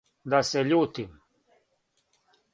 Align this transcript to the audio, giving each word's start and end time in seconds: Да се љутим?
Да 0.33 0.39
се 0.51 0.63
љутим? 0.69 1.13